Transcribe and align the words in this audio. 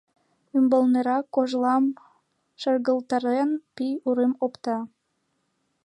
Умбалнырак, 0.55 1.25
кожлам 1.35 1.85
шергылтарен, 2.61 3.49
пий 3.75 3.93
урым 4.07 4.33
опта. 4.45 4.77